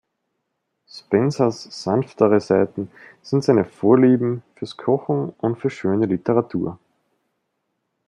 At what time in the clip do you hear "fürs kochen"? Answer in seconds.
4.55-5.29